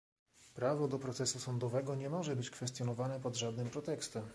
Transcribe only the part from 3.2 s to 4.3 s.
żadnym pretekstem